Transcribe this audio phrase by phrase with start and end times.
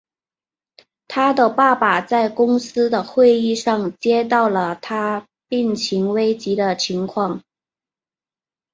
[1.07, 7.43] 他的爸爸在公司的会议上接到了他病情危机的情况。